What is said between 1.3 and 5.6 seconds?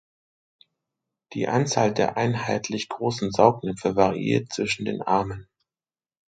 Die Anzahl der einheitlich großen Saugnäpfe variiert zwischen den Armen.